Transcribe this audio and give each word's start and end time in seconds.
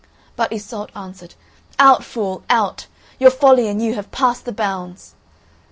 But 0.35 0.51
Iseult 0.51 0.89
answered: 0.95 1.35
"Out, 1.77 2.03
fool, 2.03 2.41
out! 2.49 2.87
Your 3.19 3.29
folly 3.29 3.67
and 3.67 3.79
you 3.79 3.93
have 3.93 4.09
passed 4.09 4.45
the 4.45 4.51
bounds!" 4.51 5.13